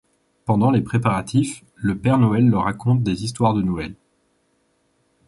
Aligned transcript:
Pendant 0.45 0.71
les 0.71 0.81
préparatifs, 0.81 1.63
le 1.75 1.95
Père 1.95 2.17
Noël 2.17 2.49
leur 2.49 2.63
raconte 2.63 3.03
des 3.03 3.23
histoires 3.23 3.53
de 3.53 3.61
Noël. 3.61 3.93